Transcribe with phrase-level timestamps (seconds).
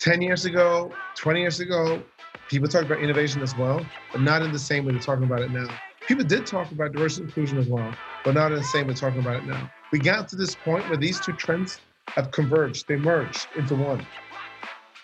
[0.00, 2.02] 10 years ago, 20 years ago,
[2.48, 5.42] people talked about innovation as well, but not in the same way they're talking about
[5.42, 5.68] it now.
[6.08, 7.92] People did talk about diversity and inclusion as well,
[8.24, 9.70] but not in the same way they're talking about it now.
[9.92, 11.80] We got to this point where these two trends
[12.16, 14.06] have converged, they merged into one.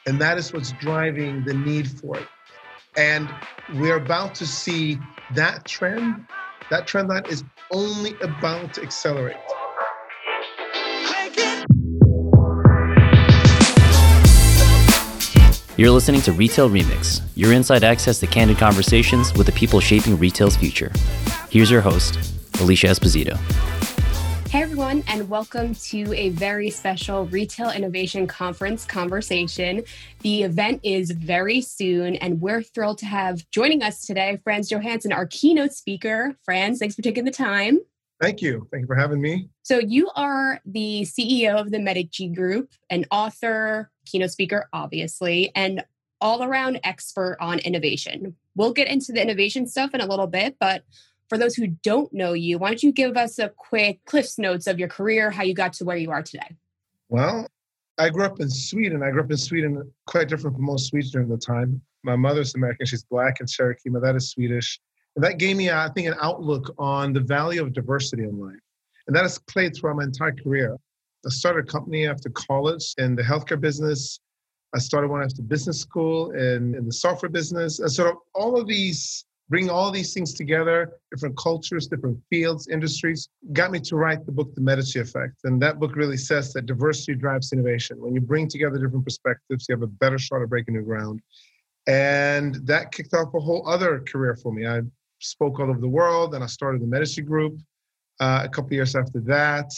[0.07, 2.29] And that is what's driving the need for it.
[2.97, 3.35] And
[3.69, 6.29] we're about to see that trend,
[6.71, 9.54] that trend line is only about to accelerate.
[15.77, 20.17] You're listening to Retail Remix, your inside access to candid conversations with the people shaping
[20.17, 20.93] retail's future.
[21.51, 22.17] Here's your host,
[22.61, 23.37] Alicia Esposito.
[24.49, 29.83] Hey everyone, and welcome to a very special Retail Innovation Conference conversation.
[30.21, 35.11] The event is very soon, and we're thrilled to have joining us today Frans Johansson,
[35.11, 36.37] our keynote speaker.
[36.45, 37.81] Frans, thanks for taking the time.
[38.23, 38.69] Thank you.
[38.71, 39.49] Thank you for having me.
[39.65, 45.85] So, you are the CEO of the Medici Group, an author, keynote speaker, obviously, and
[46.21, 48.35] all around expert on innovation.
[48.55, 50.85] We'll get into the innovation stuff in a little bit, but
[51.29, 54.67] for those who don't know you, why don't you give us a quick Cliff's Notes
[54.67, 56.57] of your career, how you got to where you are today?
[57.09, 57.49] Well,
[57.99, 59.03] I grew up in Sweden.
[59.03, 61.81] I grew up in Sweden, quite different from most Swedes during the time.
[62.03, 63.91] My mother's American, she's black and Cherokee.
[63.91, 64.81] My dad is Swedish.
[65.17, 68.57] And that gave me, I think, an outlook on the value of diversity in life.
[69.07, 70.77] And that has played throughout my entire career.
[71.27, 74.21] I started a company after college in the healthcare business.
[74.75, 77.79] I started one after business school in, in the software business.
[77.79, 82.69] And sort of all of these, bring all these things together, different cultures, different fields,
[82.69, 85.35] industries, got me to write the book, The Medici Effect.
[85.45, 88.01] And that book really says that diversity drives innovation.
[88.01, 91.21] When you bring together different perspectives, you have a better shot of breaking new ground.
[91.87, 94.67] And that kicked off a whole other career for me.
[94.67, 94.81] I
[95.21, 97.61] spoke all over the world, and I started the Medici Group
[98.21, 99.71] uh, a couple years after that.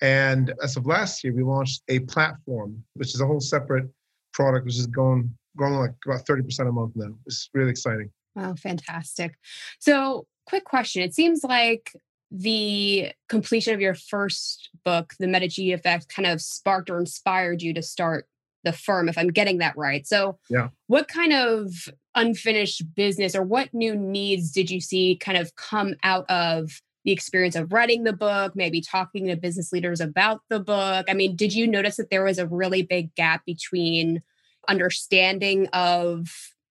[0.00, 3.86] And as of last year, we launched a platform, which is a whole separate
[4.32, 7.12] product, which is going growing like about 30% a month now.
[7.26, 8.10] It's really exciting.
[8.34, 9.36] Wow, fantastic.
[9.78, 11.02] So, quick question.
[11.02, 11.92] It seems like
[12.30, 17.74] the completion of your first book, The Medici Effect, kind of sparked or inspired you
[17.74, 18.26] to start
[18.62, 20.06] the firm, if I'm getting that right.
[20.06, 20.68] So, yeah.
[20.86, 25.94] what kind of unfinished business or what new needs did you see kind of come
[26.02, 30.60] out of the experience of writing the book, maybe talking to business leaders about the
[30.60, 31.06] book?
[31.08, 34.22] I mean, did you notice that there was a really big gap between
[34.68, 36.28] understanding of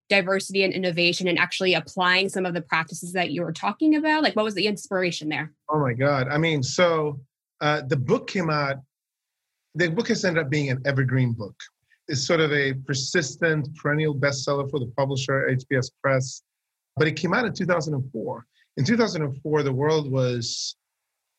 [0.10, 4.24] diversity and innovation and actually applying some of the practices that you were talking about?
[4.24, 5.54] Like, what was the inspiration there?
[5.70, 6.28] Oh my God.
[6.28, 7.20] I mean, so
[7.62, 8.78] uh, the book came out,
[9.76, 11.56] the book has ended up being an evergreen book.
[12.08, 16.42] It's sort of a persistent, perennial bestseller for the publisher, HBS Press,
[16.98, 18.46] but it came out in 2004
[18.80, 20.78] in 2004, the world was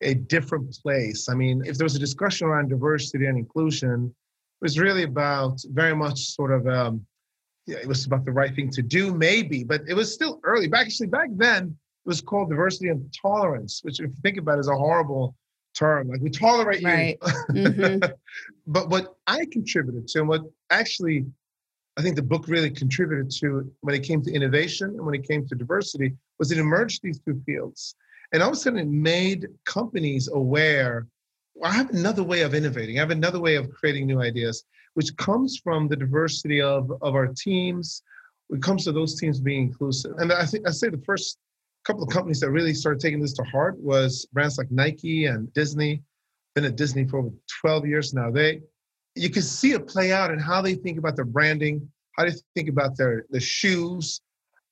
[0.01, 1.27] a different place.
[1.27, 4.13] I mean, if there was a discussion around diversity and inclusion,
[4.61, 7.03] it was really about very much sort of, um,
[7.65, 10.67] yeah, it was about the right thing to do, maybe, but it was still early.
[10.67, 11.75] Back actually, back then,
[12.05, 15.35] it was called diversity and tolerance, which, if you think about, it, is a horrible
[15.73, 16.09] term.
[16.09, 17.17] Like we tolerate right.
[17.21, 17.31] you.
[17.51, 18.11] Mm-hmm.
[18.67, 21.25] but what I contributed to, and what actually
[21.97, 25.27] I think the book really contributed to when it came to innovation and when it
[25.27, 27.93] came to diversity was it emerged these two fields.
[28.33, 31.05] And all of a sudden it made companies aware,
[31.53, 32.97] well, I have another way of innovating.
[32.97, 34.63] I have another way of creating new ideas,
[34.95, 38.01] which comes from the diversity of, of our teams.
[38.49, 40.13] It comes to those teams being inclusive.
[40.17, 41.37] And I think I say the first
[41.85, 45.53] couple of companies that really started taking this to heart was brands like Nike and
[45.53, 46.01] Disney.
[46.55, 47.29] Been at Disney for over
[47.61, 48.31] 12 years now.
[48.31, 48.61] They
[49.13, 51.87] you can see it play out in how they think about their branding,
[52.17, 54.21] how they think about their the shoes,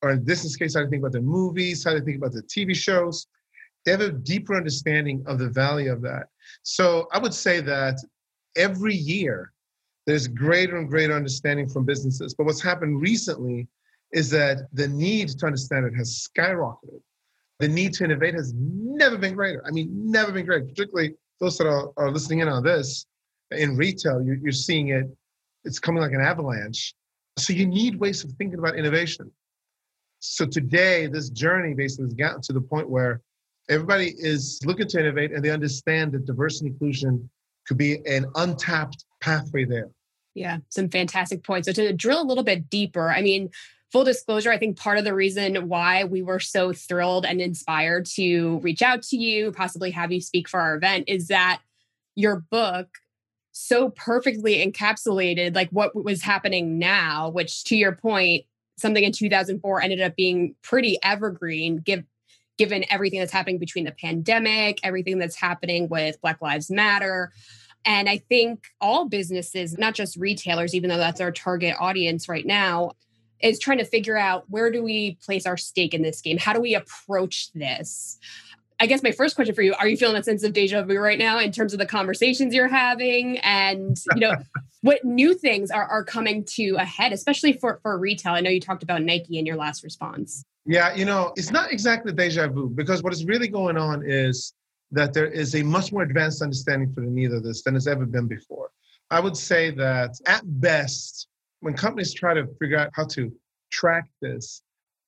[0.02, 2.42] or in this case, how they think about the movies, how they think about the
[2.42, 3.26] TV shows.
[3.84, 6.26] They have a deeper understanding of the value of that.
[6.62, 7.98] So I would say that
[8.56, 9.52] every year
[10.06, 12.34] there's greater and greater understanding from businesses.
[12.34, 13.68] But what's happened recently
[14.12, 17.00] is that the need to understand it has skyrocketed.
[17.58, 19.62] The need to innovate has never been greater.
[19.66, 23.06] I mean, never been greater, particularly those that are, are listening in on this
[23.52, 25.06] in retail, you're, you're seeing it,
[25.64, 26.94] it's coming like an avalanche.
[27.38, 29.30] So you need ways of thinking about innovation.
[30.20, 33.22] So today, this journey basically has gotten to the point where
[33.68, 37.30] everybody is looking to innovate and they understand that diversity and inclusion
[37.66, 39.90] could be an untapped pathway there.
[40.34, 41.66] Yeah, some fantastic points.
[41.66, 43.50] So to drill a little bit deeper, I mean,
[43.90, 48.06] full disclosure, I think part of the reason why we were so thrilled and inspired
[48.14, 51.60] to reach out to you, possibly have you speak for our event, is that
[52.14, 52.88] your book
[53.52, 58.44] so perfectly encapsulated like what was happening now which to your point
[58.80, 62.04] something in 2004 ended up being pretty evergreen give,
[62.58, 67.32] given everything that's happening between the pandemic everything that's happening with black lives matter
[67.84, 72.44] And I think all businesses, not just retailers, even though that's our target audience right
[72.44, 72.92] now,
[73.40, 76.36] is trying to figure out where do we place our stake in this game?
[76.36, 78.18] How do we approach this?
[78.78, 80.98] I guess my first question for you, are you feeling a sense of deja vu
[80.98, 84.34] right now in terms of the conversations you're having and you know
[84.82, 88.32] what new things are, are coming to a head, especially for, for retail?
[88.32, 90.44] I know you talked about Nike in your last response.
[90.66, 94.54] Yeah, you know, it's not exactly deja vu because what is really going on is
[94.92, 97.86] that there is a much more advanced understanding for the need of this than has
[97.86, 98.70] ever been before.
[99.10, 101.28] I would say that at best,
[101.60, 103.32] when companies try to figure out how to
[103.70, 104.62] track this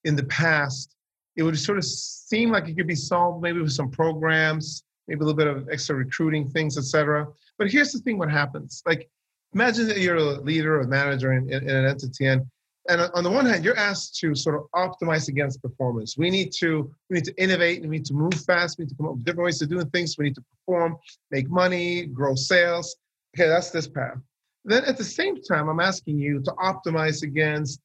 [0.05, 0.95] in the past,
[1.37, 5.21] it would sort of seem like it could be solved maybe with some programs, maybe
[5.21, 7.27] a little bit of extra recruiting things, etc.
[7.59, 8.83] But here's the thing: what happens?
[8.87, 9.09] Like,
[9.55, 12.47] imagine that you're a leader or manager in, in, in an entity, and
[12.89, 16.19] and on the one hand, you're asked to sort of optimize against performance.
[16.19, 17.83] We need to we need to innovate.
[17.83, 18.79] We need to move fast.
[18.79, 20.19] We need to come up with different ways of doing things.
[20.19, 20.97] We need to perform,
[21.31, 22.97] make money, grow sales.
[23.37, 24.19] Okay, that's this path.
[24.65, 27.81] Then at the same time, I'm asking you to optimize against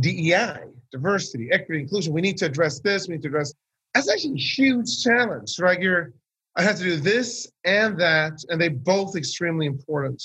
[0.00, 0.60] DEI,
[0.92, 2.12] diversity, equity, inclusion.
[2.12, 3.08] We need to address this.
[3.08, 3.52] We need to address.
[3.94, 5.80] That's actually a huge challenge, right?
[5.80, 6.12] You're,
[6.56, 10.22] I have to do this and that, and they both extremely important.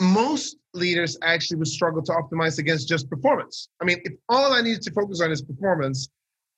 [0.00, 3.68] Most leaders actually would struggle to optimize against just performance.
[3.80, 6.08] I mean, if all I needed to focus on is performance,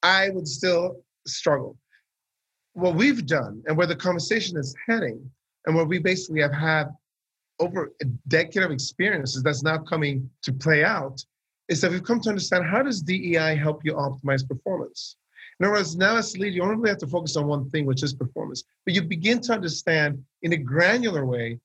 [0.03, 0.97] I would still
[1.27, 1.79] struggle.
[2.75, 5.31] What we've done and where the conversation is heading,
[5.67, 6.89] and where we basically have had
[7.59, 11.23] over a decade of experiences that's now coming to play out
[11.69, 15.17] is that we've come to understand how does DEI help you optimize performance?
[15.59, 17.69] In other words, now as a leader, you only really have to focus on one
[17.69, 18.65] thing, which is performance.
[18.85, 21.59] But you begin to understand in a granular way,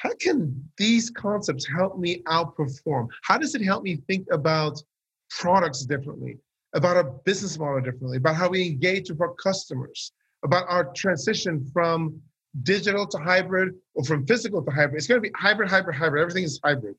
[0.00, 3.08] how can these concepts help me outperform?
[3.22, 4.82] How does it help me think about
[5.28, 6.38] products differently,
[6.72, 10.12] about our business model differently, about how we engage with our customers,
[10.42, 12.18] about our transition from
[12.62, 14.96] digital to hybrid or from physical to hybrid.
[14.96, 16.22] It's going to be hybrid, hybrid, hybrid.
[16.22, 16.94] Everything is hybrid.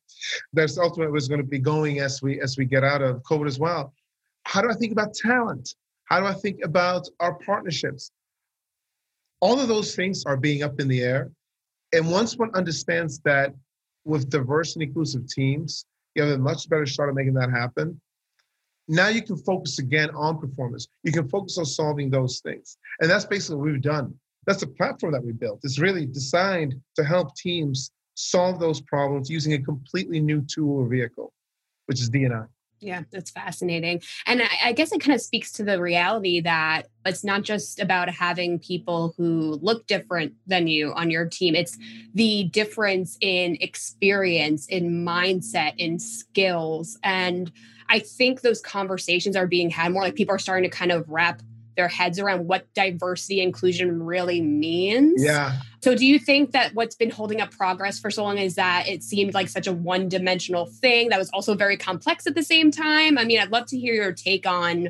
[0.53, 3.47] That's ultimately what's going to be going as we as we get out of COVID
[3.47, 3.95] as well.
[4.43, 5.73] How do I think about talent?
[6.05, 8.11] How do I think about our partnerships?
[9.39, 11.31] All of those things are being up in the air.
[11.93, 13.53] And once one understands that
[14.05, 15.85] with diverse and inclusive teams,
[16.15, 17.99] you have a much better shot at making that happen.
[18.87, 20.87] Now you can focus again on performance.
[21.03, 22.77] You can focus on solving those things.
[22.99, 24.13] And that's basically what we've done
[24.45, 25.59] that's the platform that we built.
[25.63, 30.87] It's really designed to help teams solve those problems using a completely new tool or
[30.87, 31.31] vehicle,
[31.85, 32.47] which is DNI.
[32.81, 34.01] Yeah, that's fascinating.
[34.25, 37.79] And I, I, guess it kind of speaks to the reality that it's not just
[37.79, 41.77] about having people who look different than you on your team, it's
[42.15, 46.97] the difference in experience, in mindset, in skills.
[47.03, 47.51] And
[47.87, 51.07] I think those conversations are being had more like people are starting to kind of
[51.07, 51.43] wrap
[51.75, 55.23] their heads around what diversity inclusion really means.
[55.23, 55.53] Yeah.
[55.83, 58.87] So do you think that what's been holding up progress for so long is that
[58.87, 62.71] it seemed like such a one-dimensional thing that was also very complex at the same
[62.71, 63.17] time?
[63.17, 64.89] I mean, I'd love to hear your take on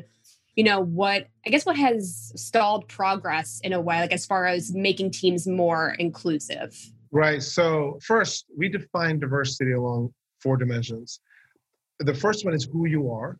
[0.54, 4.44] you know what i guess what has stalled progress in a way like as far
[4.44, 6.76] as making teams more inclusive
[7.10, 10.12] right so first we define diversity along
[10.42, 11.20] four dimensions
[12.00, 13.38] the first one is who you are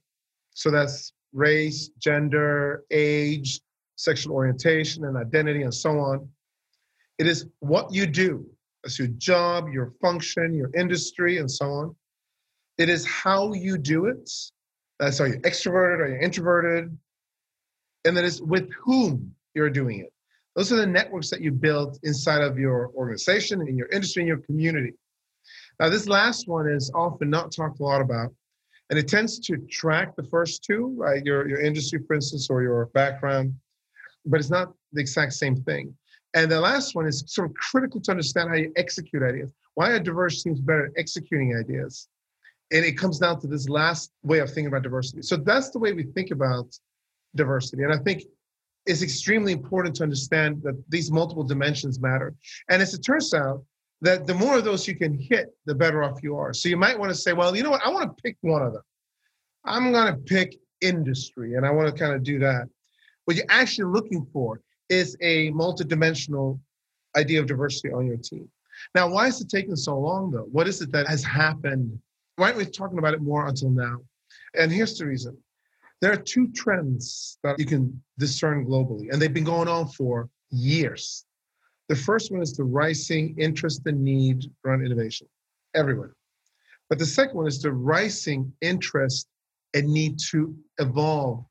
[0.55, 3.61] so that's race, gender, age,
[3.97, 6.29] sexual orientation, and identity, and so on.
[7.19, 8.47] It is what you do.
[8.83, 11.97] That's your job, your function, your industry, and so on.
[12.79, 14.31] It is how you do it.
[14.99, 16.97] That's are you extroverted, are you introverted?
[18.05, 20.13] And that is with whom you're doing it.
[20.57, 24.29] Those are the networks that you build inside of your organization, in your industry, in
[24.29, 24.95] your community.
[25.81, 28.35] Now, this last one is often not talked a lot about
[28.91, 31.25] and it tends to track the first two, right?
[31.25, 33.55] Your, your industry, for instance, or your background,
[34.27, 35.95] but it's not the exact same thing.
[36.35, 39.53] And the last one is sort of critical to understand how you execute ideas.
[39.75, 42.09] Why are diverse teams better at executing ideas?
[42.73, 45.23] And it comes down to this last way of thinking about diversity.
[45.23, 46.75] So that's the way we think about
[47.37, 47.83] diversity.
[47.83, 48.23] And I think
[48.87, 52.35] it's extremely important to understand that these multiple dimensions matter.
[52.71, 53.63] And as it turns out,
[54.01, 56.53] that the more of those you can hit, the better off you are.
[56.53, 57.87] So you might want to say, well, you know what?
[57.87, 58.83] I want to pick one of them.
[59.65, 62.69] I'm going to pick industry, and I want to kind of do that.
[63.27, 66.59] What you're actually looking for is a multidimensional
[67.17, 68.49] idea of diversity on your team.
[68.95, 70.49] Now, why is it taking so long, though?
[70.51, 71.99] What is it that has happened?
[72.37, 73.99] Why aren't we talking about it more until now?
[74.59, 75.37] And here's the reason
[76.01, 80.29] there are two trends that you can discern globally, and they've been going on for
[80.51, 81.25] years.
[81.89, 85.29] The first one is the rising interest and need around innovation
[85.75, 86.15] everywhere.
[86.89, 89.29] But the second one is the rising interest
[89.75, 91.45] and need to evolve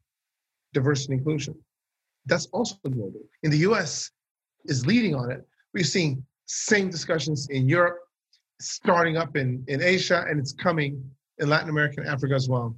[0.74, 1.56] diversity and inclusion.
[2.26, 3.22] That's also global.
[3.44, 4.12] In the US
[4.66, 5.46] is leading on it.
[5.74, 8.00] We're seeing Same discussions in Europe,
[8.60, 11.02] starting up in, in Asia, and it's coming
[11.40, 12.76] in Latin America and Africa as well.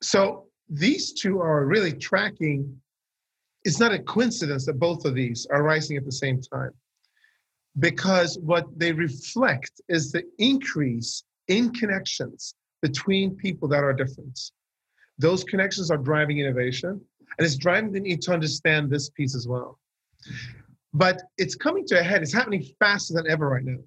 [0.00, 2.80] So these two are really tracking.
[3.64, 6.72] It's not a coincidence that both of these are rising at the same time
[7.78, 14.38] because what they reflect is the increase in connections between people that are different.
[15.18, 17.00] Those connections are driving innovation,
[17.36, 19.78] and it's driving the need to understand this piece as well.
[20.94, 23.78] But it's coming to a head, it's happening faster than ever right now.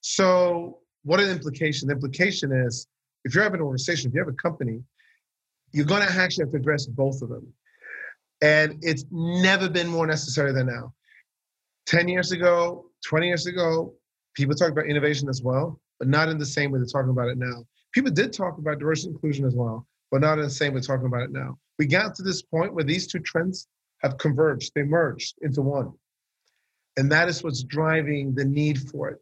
[0.00, 1.88] So, what are the implications?
[1.88, 2.86] The implication is
[3.24, 4.82] if you have an organization, if you have a company,
[5.72, 7.46] you're going to actually have to address both of them.
[8.42, 10.92] And it's never been more necessary than now.
[11.86, 13.94] 10 years ago, 20 years ago,
[14.34, 17.28] people talked about innovation as well, but not in the same way they're talking about
[17.28, 17.64] it now.
[17.92, 21.06] People did talk about diversity inclusion as well, but not in the same way talking
[21.06, 21.58] about it now.
[21.78, 23.68] We got to this point where these two trends
[24.02, 25.92] have converged, they merged into one.
[26.96, 29.18] And that is what's driving the need for it.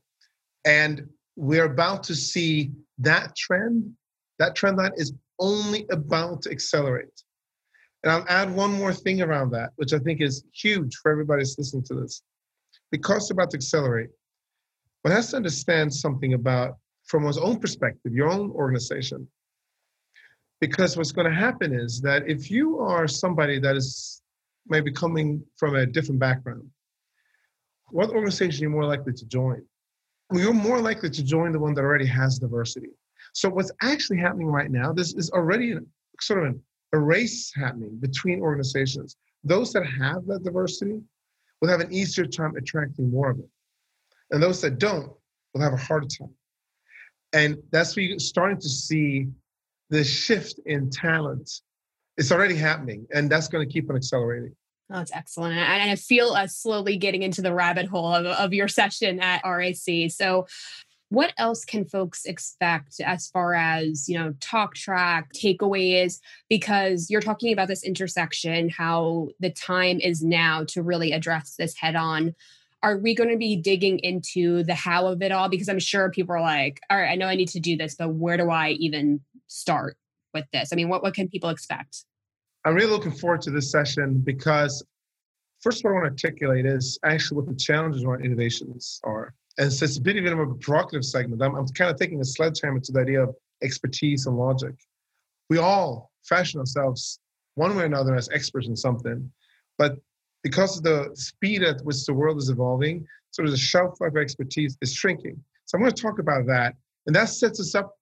[0.64, 3.92] And we're about to see that trend,
[4.38, 7.22] that trend line is only about to accelerate.
[8.02, 11.40] And I'll add one more thing around that, which I think is huge for everybody
[11.40, 12.22] that's listening to this.
[12.90, 14.10] Because it's about to accelerate,
[15.02, 16.76] one has to understand something about,
[17.06, 19.26] from one's own perspective, your own organization.
[20.66, 24.22] Because what's going to happen is that if you are somebody that is
[24.66, 26.62] maybe coming from a different background,
[27.90, 29.62] what organization are you more likely to join?
[30.30, 32.92] Well, you're more likely to join the one that already has diversity.
[33.34, 35.76] So what's actually happening right now, this is already
[36.18, 36.62] sort of an,
[36.94, 39.18] a race happening between organizations.
[39.52, 41.02] Those that have that diversity
[41.60, 43.50] will have an easier time attracting more of it.
[44.30, 45.12] And those that don't
[45.52, 46.34] will have a harder time.
[47.34, 49.28] And that's where you're starting to see
[49.90, 51.50] the shift in talent.
[52.16, 54.54] It's already happening, and that's going to keep on accelerating.
[54.90, 55.56] Oh, that's excellent.
[55.56, 59.42] And I feel us slowly getting into the rabbit hole of, of your session at
[59.44, 60.12] RIC.
[60.12, 60.46] So
[61.14, 67.20] what else can folks expect as far as you know talk track takeaways because you're
[67.20, 72.34] talking about this intersection how the time is now to really address this head on
[72.82, 76.10] are we going to be digging into the how of it all because i'm sure
[76.10, 78.50] people are like all right i know i need to do this but where do
[78.50, 79.20] i even
[79.54, 79.96] start
[80.32, 82.04] with this i mean what, what can people expect
[82.64, 84.84] i'm really looking forward to this session because
[85.60, 89.72] first what i want to articulate is actually what the challenges around innovations are and
[89.72, 91.42] so it's a bit even of a provocative segment.
[91.42, 94.74] I'm, I'm kind of taking a sledgehammer to the idea of expertise and logic.
[95.48, 97.20] We all fashion ourselves
[97.54, 99.30] one way or another as experts in something,
[99.78, 99.98] but
[100.42, 104.10] because of the speed at which the world is evolving, sort of the shelf life
[104.10, 105.42] of expertise is shrinking.
[105.66, 106.74] So I'm going to talk about that,
[107.06, 107.96] and that sets us up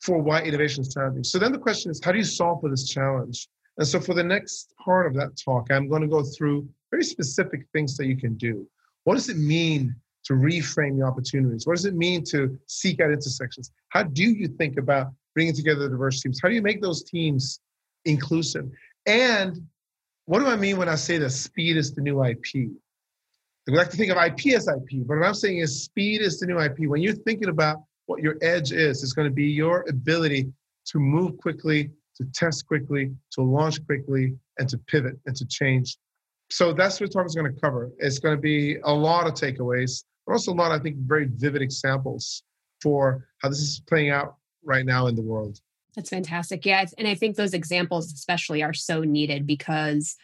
[0.00, 1.24] for why innovation is challenging.
[1.24, 3.48] So then the question is, how do you solve for this challenge?
[3.78, 7.04] And so for the next part of that talk, I'm going to go through very
[7.04, 8.66] specific things that you can do.
[9.04, 11.66] What does it mean to reframe the opportunities?
[11.66, 13.72] What does it mean to seek out intersections?
[13.88, 16.40] How do you think about bringing together the diverse teams?
[16.42, 17.60] How do you make those teams
[18.04, 18.68] inclusive?
[19.06, 19.66] And
[20.26, 22.70] what do I mean when I say that speed is the new IP?
[23.66, 26.40] We like to think of IP as IP, but what I'm saying is speed is
[26.40, 26.80] the new IP.
[26.80, 27.78] When you're thinking about
[28.10, 30.52] what your edge is, it's going to be your ability
[30.86, 35.96] to move quickly, to test quickly, to launch quickly, and to pivot and to change.
[36.50, 37.90] So that's what is going to cover.
[37.98, 41.26] It's going to be a lot of takeaways but also a lot, I think, very
[41.26, 42.44] vivid examples
[42.80, 45.58] for how this is playing out right now in the world.
[45.96, 46.64] That's fantastic.
[46.64, 46.84] Yeah.
[46.98, 50.16] And I think those examples, especially, are so needed because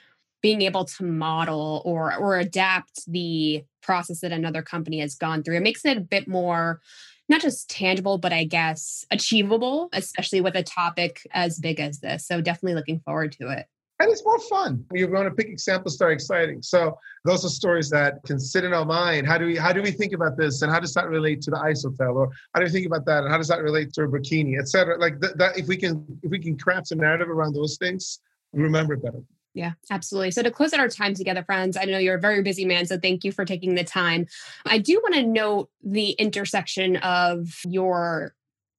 [0.42, 5.56] being able to model or or adapt the process that another company has gone through
[5.56, 6.80] it makes it a bit more
[7.28, 12.26] not just tangible but i guess achievable especially with a topic as big as this
[12.26, 13.66] so definitely looking forward to it
[13.98, 14.84] and it's more fun.
[14.92, 16.60] You're going to pick examples that are exciting.
[16.62, 19.26] So those are stories that can sit in our mind.
[19.26, 21.50] How do we how do we think about this, and how does that relate to
[21.50, 23.92] the ice hotel, or how do we think about that, and how does that relate
[23.94, 24.98] to a bikini, etc.
[24.98, 28.20] Like th- that, if we can if we can craft a narrative around those things,
[28.52, 29.22] remember better.
[29.56, 30.32] Yeah, absolutely.
[30.32, 32.84] So to close out our time together, Frans, I know you're a very busy man,
[32.84, 34.26] so thank you for taking the time.
[34.66, 38.34] I do want to note the intersection of your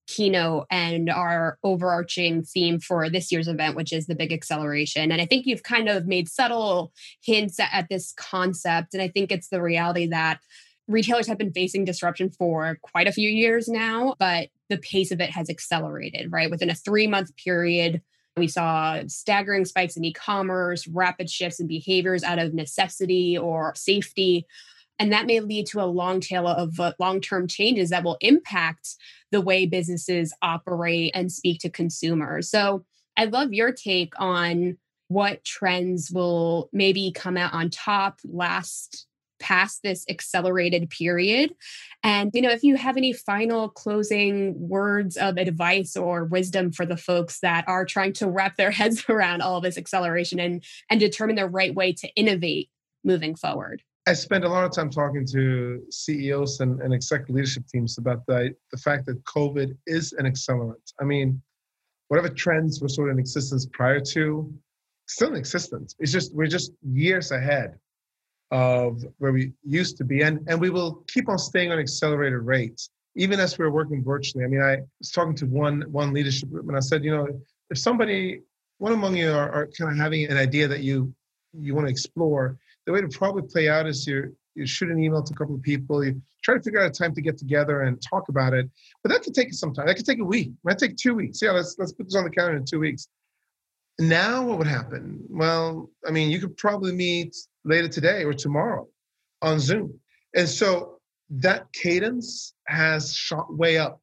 [0.06, 5.12] keynote and our overarching theme for this year's event, which is the big acceleration.
[5.12, 6.94] And I think you've kind of made subtle
[7.24, 8.94] hints at, this concept.
[8.94, 10.42] And I think it's the reality that
[10.88, 15.22] retailers have been facing disruption for quite a few years now, but the pace of
[15.22, 16.52] it has accelerated, right?
[16.52, 18.04] Within a three month period,
[18.38, 23.74] we saw staggering spikes in e commerce, rapid shifts in behaviors out of necessity or
[23.76, 24.46] safety.
[25.00, 28.18] And that may lead to a long tail of uh, long term changes that will
[28.22, 28.96] impact
[29.32, 32.50] the way businesses operate and speak to consumers.
[32.50, 34.78] So I'd love your take on
[35.08, 39.07] what trends will maybe come out on top, last
[39.40, 41.54] past this accelerated period.
[42.04, 46.86] And, you know, if you have any final closing words of advice or wisdom for
[46.86, 51.00] the folks that are trying to wrap their heads around all this acceleration and, and
[51.00, 52.70] determine the right way to innovate
[53.04, 53.82] moving forward.
[54.08, 58.26] I spend a lot of time talking to CEOs and, and executive leadership teams about
[58.26, 60.94] the, the fact that COVID is an accelerant.
[61.02, 61.42] I mean,
[62.08, 64.54] whatever trends were sort of in existence prior to,
[65.08, 65.96] still in existence.
[66.00, 67.78] It's just we're just years ahead
[68.52, 72.40] of where we used to be, and and we will keep on staying on accelerated
[72.40, 74.46] rates even as we're working virtually.
[74.46, 77.28] I mean, I was talking to one one leadership group, and I said, you know,
[77.70, 78.42] if somebody,
[78.78, 81.14] one among you are, are kind of having an idea that you
[81.60, 85.04] you want to explore, the way to probably play out is you you shoot an
[85.04, 87.38] email to a couple of people, you try to figure out a time to get
[87.38, 88.70] together and talk about it.
[89.04, 89.88] But that could take some time.
[89.88, 90.48] That could take a week.
[90.48, 91.42] It might take two weeks.
[91.42, 93.08] Yeah, let's let's put this on the calendar in two weeks.
[94.00, 95.24] Now, what would happen?
[95.30, 98.88] Well, I mean, you could probably meet later today or tomorrow
[99.42, 100.00] on Zoom.
[100.36, 101.00] And so
[101.30, 104.00] that cadence has shot way up.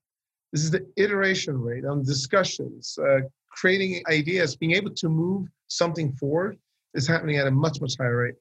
[0.52, 3.20] This is the iteration rate on discussions, uh,
[3.50, 6.58] creating ideas, being able to move something forward
[6.94, 8.34] is happening at a much, much higher rate.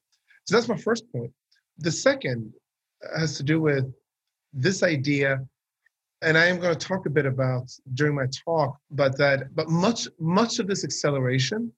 [0.46, 1.32] So that's my first point.
[1.80, 2.54] The second
[3.16, 3.92] has to do with
[4.54, 5.46] this idea
[6.24, 9.70] and I am going to talk a bit about during my talk, but that but
[9.70, 11.72] much much of this acceleration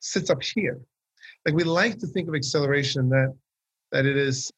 [0.00, 0.80] sits up here.
[1.44, 3.34] Like we like to think of acceleration that
[3.92, 4.52] that it is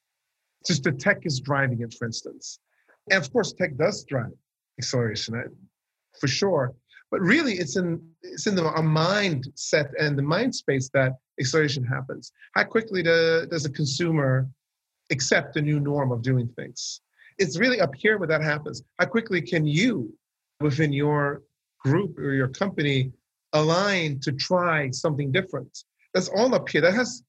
[0.66, 2.58] just the tech is driving it, for instance.
[3.10, 4.32] And of course, tech does drive
[4.78, 5.34] acceleration
[6.18, 6.74] for sure.
[7.10, 11.84] But really, it's in it's in the our mindset and the mind space that acceleration
[11.84, 12.32] happens.
[12.54, 14.48] How quickly do, does a consumer
[15.10, 17.00] accept a new norm of doing things?
[17.38, 18.82] It's really up here where that happens.
[18.98, 20.12] How quickly can you,
[20.60, 21.42] within your
[21.80, 23.12] group or your company,
[23.52, 25.84] align to try something different?
[26.14, 26.80] That's all up here.
[26.80, 27.22] That has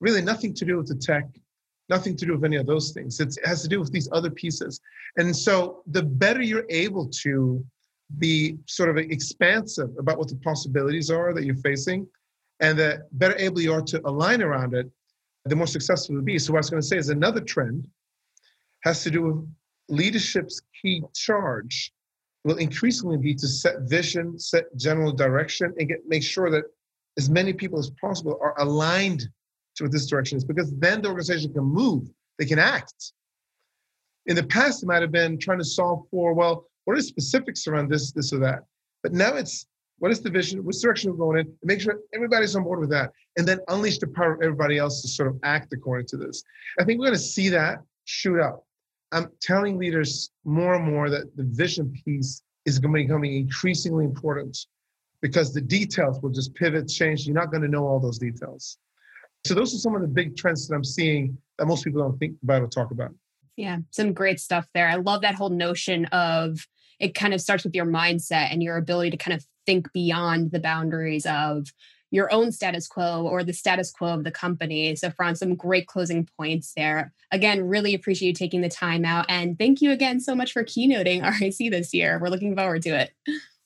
[0.00, 1.26] really nothing to do with the tech,
[1.88, 3.20] nothing to do with any of those things.
[3.20, 4.80] It's, it has to do with these other pieces.
[5.16, 7.64] And so the better you're able to
[8.18, 12.06] be sort of expansive about what the possibilities are that you're facing,
[12.60, 14.90] and the better able you are to align around it,
[15.44, 16.38] the more successful you'll be.
[16.38, 17.88] So what I was going to say is another trend
[18.82, 19.48] has to do with
[19.88, 21.92] leadership's key charge
[22.44, 26.64] will increasingly be to set vision, set general direction, and get make sure that
[27.18, 29.28] as many people as possible are aligned
[29.76, 33.12] to what this direction is, because then the organization can move, they can act.
[34.26, 37.02] In the past, it might have been trying to solve for, well, what are the
[37.02, 38.64] specifics around this, this or that?
[39.02, 39.66] But now it's
[39.98, 42.80] what is the vision, which direction we're going in, and make sure everybody's on board
[42.80, 46.06] with that, and then unleash the power of everybody else to sort of act according
[46.08, 46.42] to this.
[46.80, 48.64] I think we're going to see that shoot up.
[49.12, 53.34] I'm telling leaders more and more that the vision piece is going to be becoming
[53.34, 54.56] increasingly important
[55.20, 57.26] because the details will just pivot, change.
[57.26, 58.78] You're not going to know all those details.
[59.44, 62.18] So those are some of the big trends that I'm seeing that most people don't
[62.18, 63.10] think about or talk about.
[63.56, 64.88] Yeah, some great stuff there.
[64.88, 66.66] I love that whole notion of
[66.98, 70.52] it kind of starts with your mindset and your ability to kind of think beyond
[70.52, 71.66] the boundaries of
[72.12, 74.94] your own status quo or the status quo of the company.
[74.94, 77.12] So, Frans, some great closing points there.
[77.32, 79.24] Again, really appreciate you taking the time out.
[79.28, 82.20] And thank you again so much for keynoting RIC this year.
[82.20, 83.12] We're looking forward to it.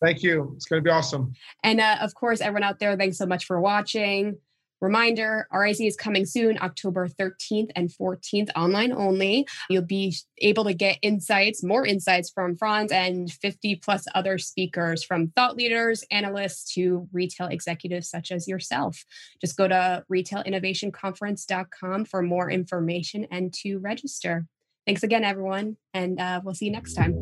[0.01, 0.53] Thank you.
[0.55, 1.35] It's going to be awesome.
[1.65, 4.39] And uh, of course, everyone out there, thanks so much for watching.
[4.81, 9.47] Reminder RIC is coming soon, October 13th and 14th, online only.
[9.71, 15.03] You'll be able to get insights, more insights from Frans and 50 plus other speakers
[15.03, 19.05] from thought leaders, analysts to retail executives such as yourself.
[19.41, 24.47] Just go to retailinnovationconference.com for more information and to register.
[24.87, 27.15] Thanks again, everyone, and uh, we'll see you next time.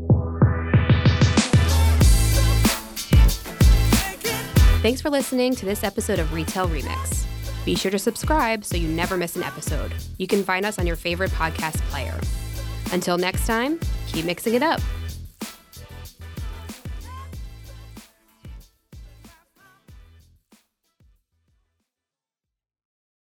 [4.83, 7.25] Thanks for listening to this episode of Retail Remix.
[7.65, 9.95] Be sure to subscribe so you never miss an episode.
[10.19, 12.19] You can find us on your favorite podcast player.
[12.93, 14.81] Until next time, keep mixing it up.